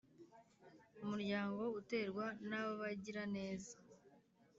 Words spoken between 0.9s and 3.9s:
Umuryango Uterwa N Abagiraneza